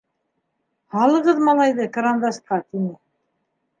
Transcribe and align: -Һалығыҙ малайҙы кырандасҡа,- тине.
-Һалығыҙ 0.95 1.43
малайҙы 1.49 1.87
кырандасҡа,- 1.99 2.63
тине. 2.73 2.91